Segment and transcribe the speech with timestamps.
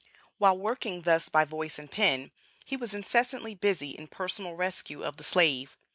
[0.39, 2.31] While working thus by voice and pen,
[2.65, 5.77] he was incessantly busy in personal rescue of the slave.